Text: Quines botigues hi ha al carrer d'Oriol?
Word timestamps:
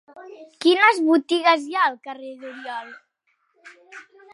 Quines 0.65 1.01
botigues 1.09 1.67
hi 1.67 1.77
ha 1.81 1.85
al 1.91 2.01
carrer 2.09 2.35
d'Oriol? 2.41 2.93